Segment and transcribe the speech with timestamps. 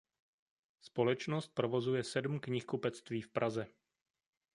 [0.81, 3.67] Společnost provozuje sedm knihkupectví v Praze.